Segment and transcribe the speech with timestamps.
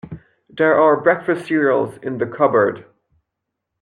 [0.49, 2.87] There are breakfast cereals in the cupboard.